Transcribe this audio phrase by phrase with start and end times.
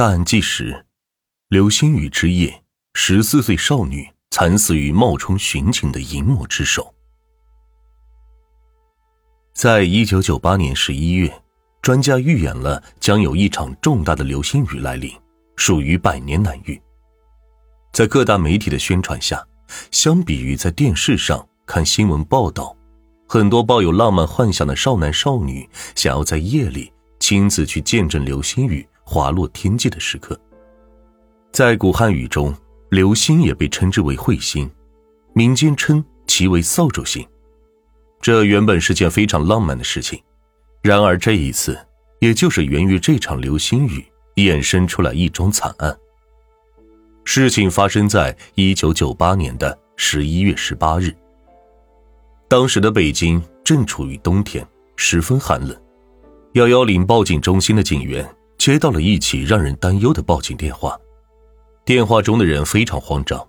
[0.00, 0.86] 大案纪实：
[1.48, 2.64] 流星雨之夜，
[2.94, 6.94] 十四岁少女惨死于冒充巡警的淫魔之手。
[9.52, 11.30] 在一九九八年十一月，
[11.82, 15.12] 专家预言了将有一场重大的流星雨来临，
[15.56, 16.80] 属于百年难遇。
[17.92, 19.46] 在各大媒体的宣传下，
[19.90, 22.74] 相比于在电视上看新闻报道，
[23.28, 28.88] 很多抱有浪漫幻想的少男少女想要在夜里亲自去见证流星雨。
[29.12, 30.40] 滑落天际的时刻，
[31.50, 32.54] 在古汉语中，
[32.90, 34.70] 流星也被称之为彗星，
[35.34, 37.26] 民间称其为扫帚星。
[38.20, 40.22] 这原本是件非常浪漫的事情，
[40.80, 41.76] 然而这一次，
[42.20, 44.06] 也就是源于这场流星雨
[44.36, 45.98] 衍生出来一桩惨案。
[47.24, 51.12] 事情发生在一九九八年的十一月十八日，
[52.46, 55.76] 当时的北京正处于冬天，十分寒冷。
[56.52, 58.24] 幺幺零报警中心的警员。
[58.60, 60.94] 接到了一起让人担忧的报警电话，
[61.82, 63.42] 电话中的人非常慌张，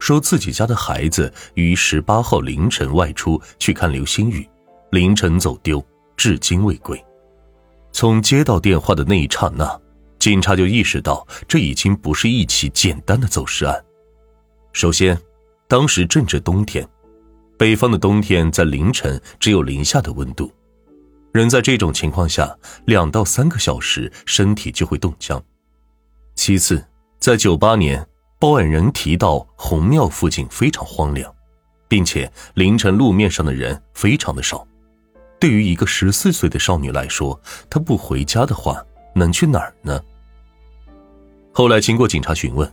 [0.00, 4.44] 说自己家的孩子于十八号凌晨外出去看流星雨，
[4.90, 5.80] 凌晨走丢，
[6.16, 7.00] 至今未归。
[7.92, 9.80] 从接到电话的那一刹那，
[10.18, 13.80] 警察就意识到这已经不是一起简单的走失案。
[14.72, 15.16] 首先，
[15.68, 16.84] 当时正值冬天，
[17.56, 20.50] 北方的冬天在凌晨只有零下的温度。
[21.36, 22.56] 人在这种情况下，
[22.86, 25.40] 两到三个小时身体就会冻僵。
[26.34, 26.82] 其次，
[27.20, 28.04] 在九八年，
[28.38, 31.30] 报案人提到红庙附近非常荒凉，
[31.88, 34.66] 并且凌晨路面上的人非常的少。
[35.38, 38.82] 对于一个十四岁的少女来说，她不回家的话，
[39.14, 40.00] 能去哪儿呢？
[41.52, 42.70] 后来经过警察询问，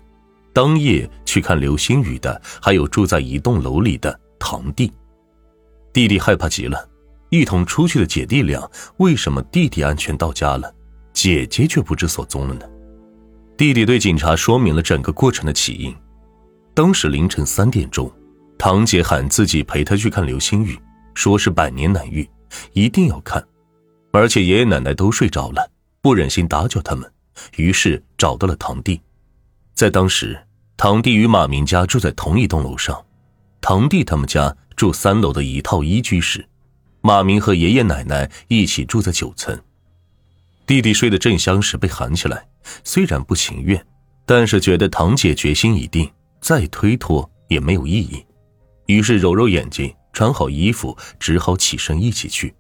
[0.54, 4.90] 当夜去看流星雨的还有住在一栋楼里的堂弟，
[5.92, 6.88] 弟弟害怕极了。
[7.34, 10.72] 一同出去的姐弟俩，为什么弟弟安全到家了，
[11.14, 12.64] 姐姐却不知所踪了呢？
[13.58, 15.96] 弟弟对警察说明了整个过程的起因。
[16.76, 18.12] 当时凌晨三点钟，
[18.56, 20.78] 堂姐喊自己陪她去看流星雨，
[21.16, 22.30] 说是百年难遇，
[22.74, 23.44] 一定要看。
[24.12, 25.68] 而且爷爷奶奶都睡着了，
[26.04, 27.12] 不忍心打搅他们，
[27.58, 29.02] 于是找到了堂弟。
[29.74, 30.40] 在当时，
[30.78, 33.04] 堂弟与马明家住在同一栋楼上，
[33.60, 36.48] 堂弟他们家住三楼的一套一居室。
[37.06, 39.62] 马明和爷爷奶奶一起住在九层，
[40.66, 42.48] 弟弟睡得正香时被喊起来，
[42.86, 43.86] 虽然不情愿，
[44.26, 46.10] 但是觉得堂姐决心已定，
[46.40, 48.26] 再推脱也没有意义，
[48.86, 52.56] 于是揉揉眼睛，穿好衣服，只好起身一起去。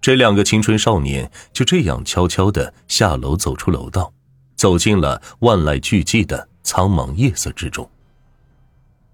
[0.00, 4.12] 这两个青春少年就这样悄悄的下楼，走出楼道，
[4.54, 7.90] 走进了万籁俱寂的苍茫夜色之中。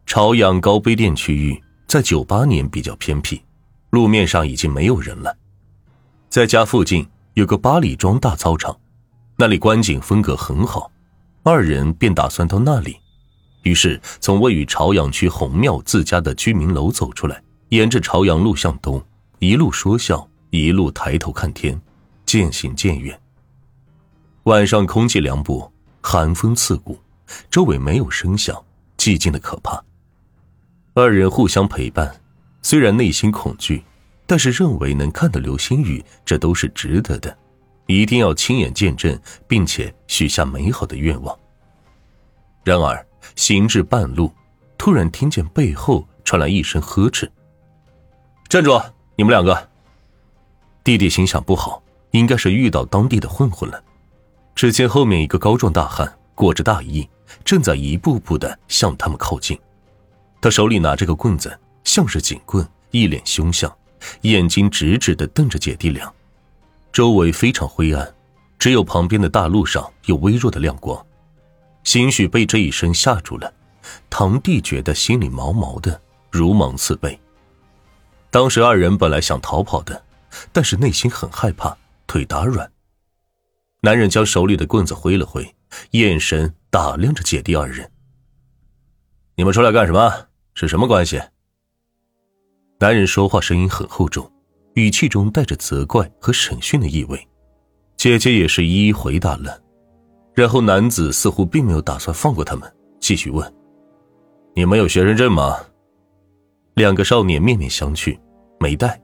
[0.04, 3.40] 朝阳高碑店区域在九八年比较偏僻。
[3.94, 5.36] 路面上已经没有人了，
[6.28, 8.76] 在家附近有个八里庄大操场，
[9.36, 10.90] 那里观景风格很好，
[11.44, 12.96] 二人便打算到那里。
[13.62, 19.00] 于是从位于朝阳区红庙自家的居民楼走出来，沿着朝阳路向东，
[19.38, 21.80] 一路说笑，一路抬头看天，
[22.26, 23.16] 渐行渐远。
[24.42, 25.72] 晚上空气凉薄，
[26.02, 26.98] 寒风刺骨，
[27.48, 28.60] 周围没有声响，
[28.98, 29.80] 寂静的可怕。
[30.94, 32.12] 二人互相陪伴。
[32.64, 33.84] 虽然内心恐惧，
[34.26, 37.36] 但是认为能看到流星雨，这都是值得的，
[37.86, 41.38] 一定要亲眼见证，并且许下美好的愿望。
[42.64, 44.32] 然而行至半路，
[44.78, 47.30] 突然听见背后传来一声呵斥
[48.48, 48.80] ：“站住！
[49.14, 49.68] 你们两个！”
[50.82, 51.82] 弟弟心想不好，
[52.12, 53.84] 应该是遇到当地的混混了。
[54.54, 57.06] 只见后面一个高壮大汉裹着大衣，
[57.44, 59.58] 正在一步步的向他们靠近，
[60.40, 61.60] 他手里拿着个棍子。
[61.84, 63.72] 像是警棍，一脸凶相，
[64.22, 66.12] 眼睛直直的瞪着姐弟俩。
[66.92, 68.14] 周围非常灰暗，
[68.58, 71.04] 只有旁边的大路上有微弱的亮光。
[71.84, 73.52] 兴许被这一声吓住了，
[74.08, 76.00] 堂弟觉得心里毛毛的，
[76.30, 77.18] 如芒刺背。
[78.30, 80.02] 当时二人本来想逃跑的，
[80.52, 82.70] 但是内心很害怕，腿打软。
[83.82, 85.54] 男人将手里的棍子挥了挥，
[85.90, 87.92] 眼神打量着姐弟二人
[89.36, 90.28] ：“你们出来干什么？
[90.54, 91.20] 是什么关系？”
[92.84, 94.30] 男人说话声音很厚重，
[94.74, 97.18] 语气中带着责怪和审讯的意味。
[97.96, 99.58] 姐姐也是一一回答了，
[100.34, 102.70] 然后男子似乎并没有打算放过他们，
[103.00, 103.54] 继续问
[104.54, 105.56] ：“你们有学生证吗？”
[106.76, 108.18] 两个少年面面相觑，
[108.60, 109.00] 没带。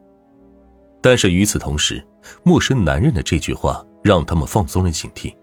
[1.01, 2.07] 但是与此同时，
[2.45, 5.35] 陌生男人的这句话让他们放松了警惕。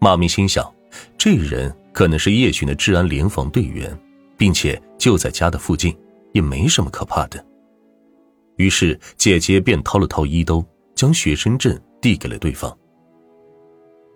[0.00, 0.68] 马明心想，
[1.16, 3.96] 这人可能是夜巡的治安联防队员，
[4.36, 5.96] 并且就在家的附近。
[6.34, 7.42] 也没什么可怕的。
[8.56, 10.64] 于是姐姐便掏了掏衣兜，
[10.94, 12.76] 将学生证递给了对方。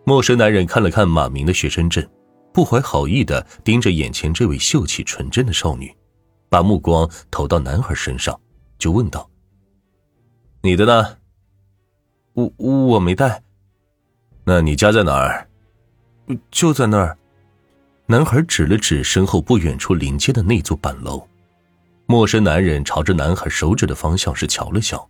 [0.05, 2.07] 陌生男人看了看马明的学生证，
[2.53, 5.95] 不怀好意的盯着眼前这位秀气纯真的少女，
[6.49, 8.39] 把目光投到男孩身上，
[8.79, 9.29] 就问道
[10.63, 11.17] ：“你的呢？
[12.35, 13.43] 我我没带。
[14.45, 15.49] 那你家在哪儿？
[16.51, 17.17] 就在那儿。”
[18.07, 21.27] 男孩指了指身后不远处临街的那座板楼。
[22.11, 25.07] 陌生男人朝着男孩手指的方向是瞧了瞧，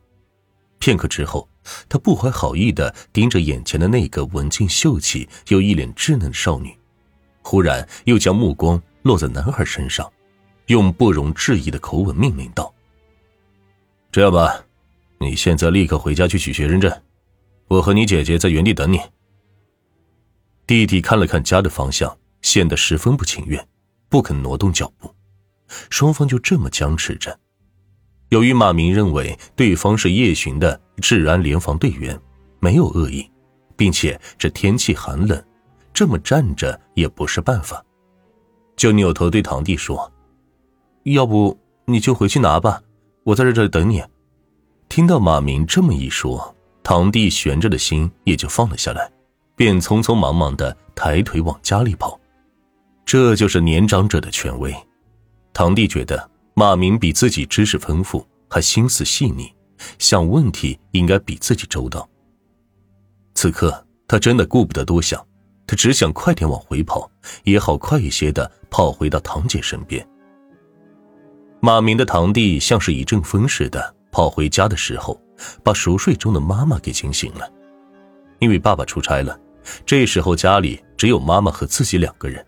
[0.81, 1.49] 片刻之后，
[1.89, 6.77] 他不怀好意的盯着眼前的那个文静秀气又一脸稚嫩的少女，
[7.41, 10.13] 忽然又将目光落在男孩身上，
[10.67, 12.75] 用不容置疑的口吻命令道
[14.11, 14.61] ：“这样吧，
[15.21, 16.93] 你现在立刻回家去取学生证，
[17.69, 18.99] 我和你姐姐在原地等你。”
[20.67, 23.65] 弟弟看了看家的方向，显得十分不情愿，
[24.09, 25.15] 不肯挪动脚步。
[25.91, 27.39] 双方就这么僵持着。
[28.31, 32.19] 由于马明认为对方是夜巡的治安联防队员，
[32.61, 33.31] 没有恶意，
[33.77, 35.43] 并且这天气寒冷，
[35.95, 37.83] 这么站着也不是办法，
[38.77, 40.13] 就扭头对堂弟说
[41.05, 42.83] ：“要不你就回去拿吧，
[43.25, 44.03] 我在这里等你。”
[44.91, 49.11] 听到马明这么一说，堂弟悬着的心也就放了下来，
[49.57, 52.19] 便匆匆忙忙的抬腿往家里跑。
[53.07, 54.75] 这就是年长者的权威。
[55.59, 59.53] 堂弟觉得马明比自己知识丰富，还心思细腻，
[59.99, 62.09] 想问题应该比自己周到。
[63.35, 65.21] 此刻他真的顾不得多想，
[65.67, 67.11] 他只想快点往回跑，
[67.43, 70.09] 也好快一些的跑回到堂姐身边。
[71.59, 75.21] 马明的堂弟像是一阵风似的跑回家的时候，
[75.65, 77.53] 把熟睡中的妈妈给惊醒了，
[78.39, 79.37] 因为爸爸出差了，
[79.85, 82.47] 这时候家里只有妈妈和自己两个人。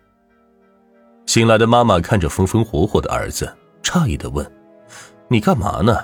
[1.30, 4.44] 醒来的妈妈看着风风火火的儿子，诧异的问
[5.30, 5.96] ：“你干嘛呢？”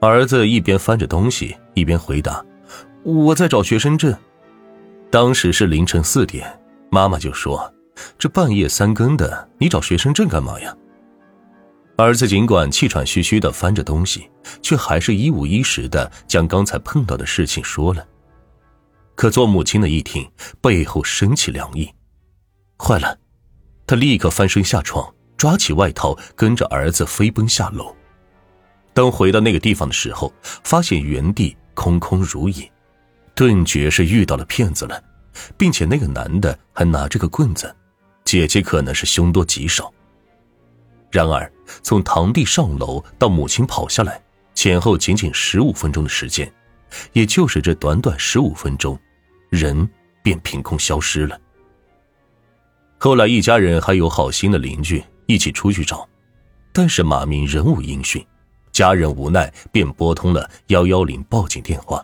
[0.00, 2.40] 儿子一边翻着东西，一边回答
[3.02, 4.16] ：“我在找学生证。”
[5.10, 6.48] 当时是凌晨四点，
[6.92, 7.74] 妈妈就说
[8.16, 10.72] ：“这半夜三更的，你找学生证干嘛呀？”
[11.98, 14.30] 儿子尽管气喘吁吁的翻着东西，
[14.62, 18.06] 却还是一五一十的将刚才碰到的事情说了。
[19.16, 20.24] 可做母亲的一听，
[20.60, 21.90] 背后升起凉意，
[22.78, 23.18] 坏了！
[23.94, 27.94] 他立刻翻身下床，抓起外套，跟着儿子飞奔下楼。
[28.92, 32.68] 等回到那个地方的时候，发现原地空空如也，
[33.36, 35.00] 顿觉是遇到了骗子了，
[35.56, 37.72] 并且那个男的还拿着个棍子，
[38.24, 39.94] 姐姐可能是凶多吉少。
[41.12, 41.48] 然而，
[41.84, 44.20] 从堂弟上楼到母亲跑下来，
[44.56, 46.52] 前后仅仅十五分钟的时间，
[47.12, 48.98] 也就是这短短十五分钟，
[49.50, 49.88] 人
[50.20, 51.38] 便凭空消失了。
[53.04, 56.08] 后来，一家人还有好心的邻居一起出去找，
[56.72, 58.26] 但是马明仍无音讯，
[58.72, 62.02] 家人无奈便拨通了幺幺零报警电话。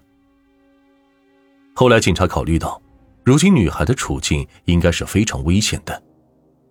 [1.74, 2.78] 后来，警察考虑到，
[3.24, 6.02] 如今女孩的处境应该是非常危险的，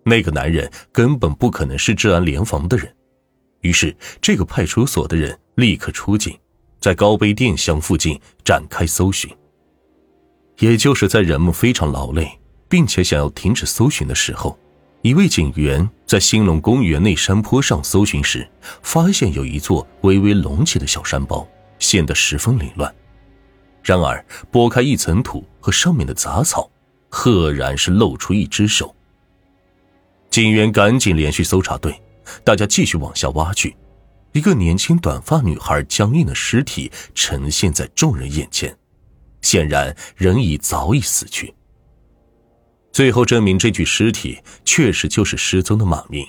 [0.03, 2.87] 那个男人根本不可能是治安联防的人，
[3.61, 6.37] 于是这个派出所的人立刻出警，
[6.79, 9.27] 在高碑店乡附近展开搜寻。
[10.59, 12.29] 也就是在人们非常劳累。
[12.69, 14.57] 并且想要停止搜寻的时候，
[15.01, 18.48] 一位警员在兴隆公园内山坡上搜寻时，
[18.83, 21.45] 发现有一座微微隆起的小山包，
[21.80, 22.94] 显得十分凌乱。
[23.81, 26.69] 然而，拨开一层土和上面的杂草，
[27.10, 28.95] 赫然是露出一只手。
[30.30, 31.99] 警员赶紧连续搜查队，
[32.44, 33.76] 大家继续往下挖去，
[34.33, 38.78] 一个年轻短发女孩僵硬的尸体呈现在众人眼前，
[39.42, 41.52] 显然人已早已死去。
[42.99, 46.27] 最后证明，这具尸体确实就是失踪的马明。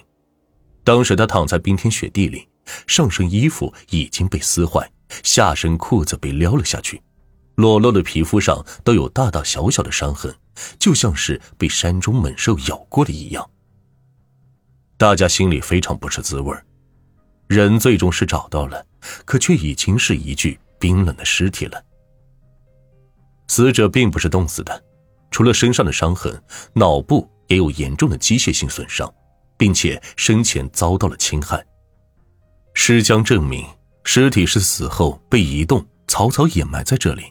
[0.84, 2.46] 当时他躺在冰天雪地里，
[2.86, 4.88] 上身衣服已经被撕坏，
[5.24, 7.02] 下身裤子被撩了下去，
[7.56, 10.32] 裸露的皮肤上都有大大小小的伤痕，
[10.78, 13.50] 就像是被山中猛兽咬过的一样。
[14.96, 16.56] 大家心里非常不是滋味
[17.48, 18.86] 人最终是找到了，
[19.24, 21.82] 可却已经是一具冰冷的尸体了。
[23.48, 24.84] 死者并不是冻死的。
[25.30, 26.42] 除了身上的伤痕，
[26.75, 29.12] 脑部也有严重的机械性损伤，
[29.56, 31.64] 并且生前遭到了侵害。
[32.75, 33.66] 尸僵证明
[34.04, 37.25] 尸体是死后被移动、草草掩埋在这里。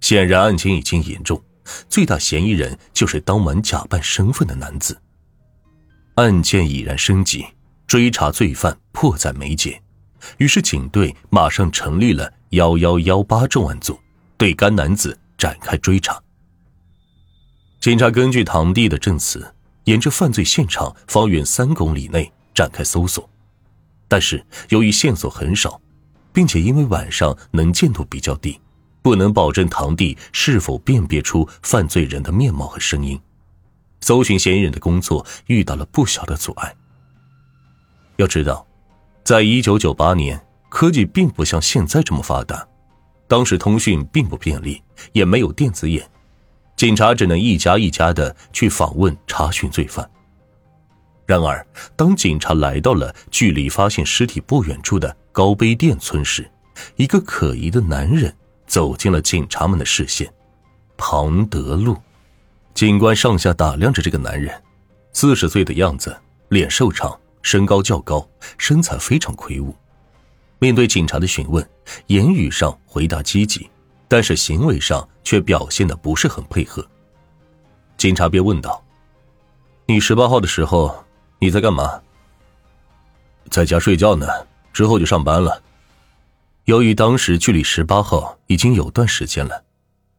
[0.00, 1.42] 显然案情已经严重，
[1.88, 4.96] 最大嫌疑人就是当晚假扮身份的男子。
[6.14, 7.44] 案件已然升级，
[7.86, 9.82] 追查罪犯迫在眉睫，
[10.38, 13.98] 于是警队马上成立了幺幺幺八重案组，
[14.36, 16.20] 对该男子展开追查。
[17.88, 19.50] 警察根据堂弟的证词，
[19.84, 23.26] 沿着犯罪现场方圆三公里内展开搜索，
[24.06, 25.80] 但是由于线索很少，
[26.30, 28.60] 并且因为晚上能见度比较低，
[29.00, 33.18] 不能保证堂弟是否辨别出犯罪人的面貌和声音，
[34.02, 36.76] 搜寻嫌疑人的工作遇到了不小的阻碍。
[38.16, 38.66] 要知道，
[39.24, 42.68] 在一九九八年，科技并不像现在这么发达，
[43.26, 44.82] 当时通讯并不便利，
[45.14, 46.06] 也没有电子眼，
[46.78, 50.08] 警察只能一家一家的去访问查询罪犯。
[51.26, 51.66] 然而，
[51.96, 56.48] 当警察来到了距离发现尸体不远处的高碑店村时，
[56.94, 58.32] 一个可疑的男人
[58.68, 60.32] 走进了警察们的视线。
[60.96, 61.96] 庞德路，
[62.74, 64.54] 警官上下打量着这个男人，
[65.12, 66.16] 四十岁的样子，
[66.48, 67.18] 脸瘦长。
[67.40, 69.74] 身高较高，身材非常魁梧。
[70.58, 71.66] 面对警察的询问，
[72.08, 73.70] 言语上回答积极，
[74.08, 76.84] 但是行为上却表现的不是很配合。
[77.96, 78.82] 警察便问道
[79.86, 81.04] ：“你十八号的时候
[81.38, 82.00] 你在干嘛
[83.50, 84.26] ？”“在家睡觉呢，
[84.72, 85.62] 之后就上班了。”
[86.64, 89.64] 由于当时距离十八号已经有段时间了，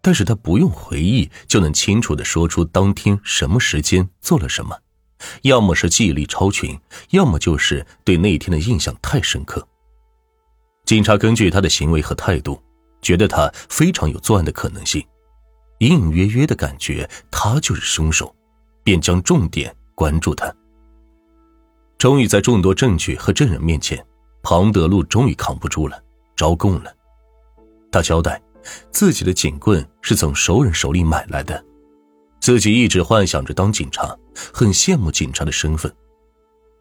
[0.01, 4.75] 但是他不用回忆就能清楚的说出当天什么时间做了什么。
[5.43, 6.79] 要么是记忆力超群，
[7.09, 9.67] 要么就是对那天的印象太深刻。
[10.85, 12.59] 警察根据他的行为和态度，
[13.01, 15.05] 觉得他非常有作案的可能性，
[15.79, 18.35] 隐隐约约的感觉他就是凶手，
[18.83, 20.53] 便将重点关注他。
[21.97, 24.03] 终于在众多证据和证人面前，
[24.41, 26.01] 庞德路终于扛不住了，
[26.35, 26.93] 招供了。
[27.91, 28.41] 他交代，
[28.91, 31.63] 自己的警棍是从熟人手里买来的。
[32.39, 34.15] 自己一直幻想着当警察，
[34.53, 35.93] 很羡慕警察的身份。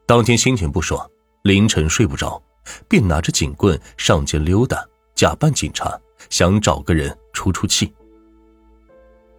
[0.06, 1.04] 当天心情不爽，
[1.42, 2.40] 凌晨睡不着，
[2.88, 5.98] 便拿着警棍上街溜达，假扮警察，
[6.30, 7.92] 想找个人出出气。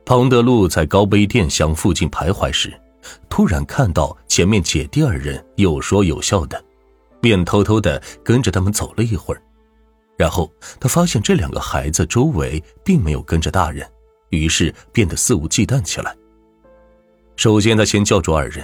[0.05, 2.74] 庞德路在高碑店巷附近徘徊时，
[3.29, 6.63] 突然看到前面姐弟二人有说有笑的，
[7.22, 9.41] 便偷偷的跟着他们走了一会儿。
[10.17, 13.88] 然后他发现这两个孩子周围并没有跟着大人。
[14.31, 16.15] 于是变得肆无忌惮起来。
[17.36, 18.63] 首先，他先叫住二人，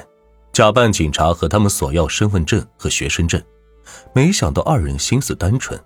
[0.53, 3.41] 假扮警察和他们索要身份证和学生证。
[4.13, 5.79] 没想到二人心思单纯，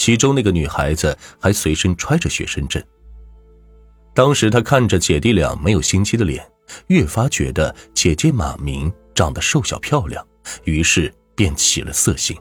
[0.00, 2.82] 其中那个女孩子还随身揣着学生证。
[4.14, 6.42] 当时他看着姐弟俩没有心机的脸，
[6.86, 10.26] 越发觉得姐姐马明长得瘦小漂亮，
[10.64, 12.34] 于是便起了色心。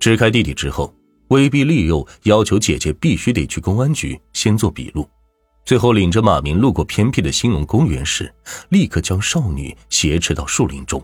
[0.00, 0.92] 支开弟弟之后，
[1.28, 5.08] 威逼利诱，要求姐姐必须得去公安局先做笔录。
[5.64, 8.34] 最后，领着马明路过偏僻的兴隆公园时，
[8.70, 11.00] 立刻将少女挟持到树林中。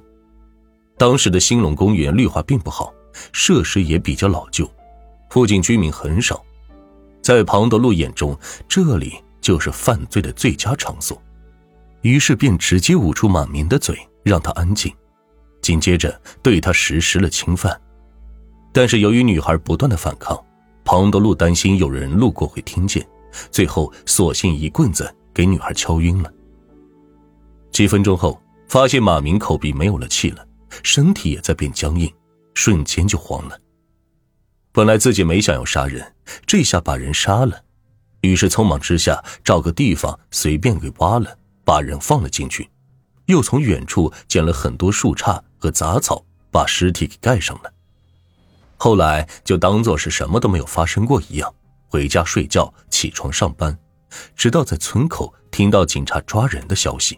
[0.98, 2.92] 当时的兴隆公园绿化并不好，
[3.32, 4.68] 设施也比较老旧，
[5.34, 6.40] 附近居民很少。
[7.20, 8.38] 在庞德路眼中，
[8.68, 11.20] 这里就是犯罪的最佳场所，
[12.02, 14.94] 于是便直接捂住马明的嘴，让他安静。
[15.60, 17.76] 紧接着，对他实施了侵犯。
[18.72, 20.40] 但是由于女孩不断的反抗，
[20.84, 23.04] 庞德路担心有人路过会听见。
[23.50, 26.32] 最后，索性一棍子给女孩敲晕了。
[27.72, 30.46] 几分钟后，发现马明口鼻没有了气了，
[30.84, 32.08] 身体也在变僵硬，
[32.54, 33.58] 瞬间就慌了。
[34.74, 37.62] 本来自己没想要杀人，这下把人杀了，
[38.22, 42.68] 于是匆忙之下找个地方随便给挖了，把人放了进去，
[43.26, 47.72] 又从远处捡了很多树杈和杂草，把尸体给盖上了。
[48.76, 51.54] 后来就当做是什么都没有发生过一样。
[51.86, 53.78] 回家睡觉，起床上班，
[54.34, 57.16] 直到在村口听到警察抓人的消息。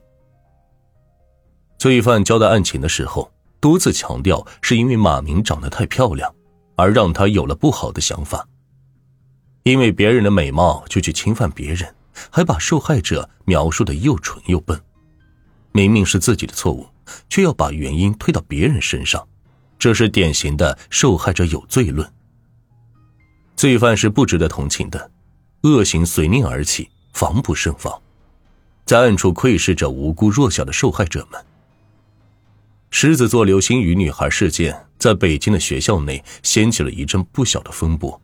[1.79, 6.31] 罪犯交代案情的时候，多次强调是因为马明长得太漂亮，
[6.77, 8.47] 而让他有了不好的想法。
[9.65, 11.93] 因为别人的美貌就去侵犯别人，
[12.31, 14.81] 还把受害者描述的又蠢又笨。
[15.73, 16.87] 明明是自己的错误，
[17.29, 19.27] 却要把原因推到别人身上，
[19.79, 22.09] 这是典型的受害者有罪论。
[23.57, 25.11] 罪犯是不值得同情的，
[25.63, 28.01] 恶行随念而起，防不胜防，
[28.85, 31.45] 在暗处窥视着无辜弱小的受害者们。
[32.91, 38.21] 狮子座流星雨女孩事件在北京的学校内掀起了一阵不小的风波，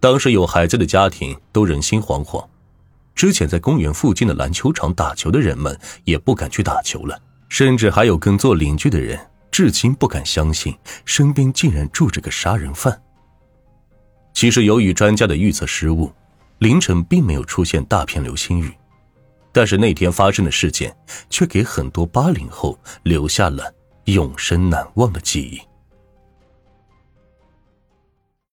[0.00, 2.46] 当时有孩子的家庭都人心惶惶，
[3.14, 9.18] 之前在公园附近的篮球场打球的人们也不敢去打球了，甚至还有跟做邻居的人
[9.50, 10.74] 至今不敢相信
[11.04, 13.02] 身边竟然住着个杀人犯。
[14.32, 16.10] 其实，由于专家的预测失误，
[16.60, 18.72] 凌晨并没有出现大片流星雨，
[19.52, 20.94] 但是那天发生的事件
[21.28, 23.72] 却给很多八零后留下了
[24.06, 25.71] 永生难忘的记忆。